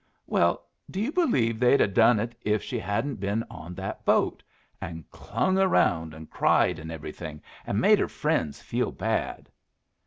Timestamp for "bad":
8.91-9.47